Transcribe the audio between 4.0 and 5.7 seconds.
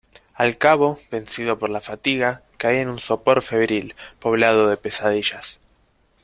poblado de pesadillas.